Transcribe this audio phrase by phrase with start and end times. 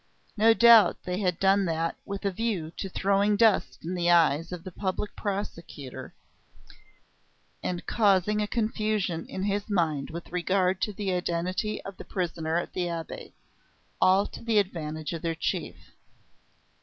[0.35, 4.51] No doubt they had done that with a view to throwing dust in the eyes
[4.51, 6.15] of the Public Prosecutor
[7.61, 12.57] and causing a confusion in his mind with regard to the identity of the prisoner
[12.57, 13.33] at the Abbaye,
[14.01, 15.91] all to the advantage of their chief.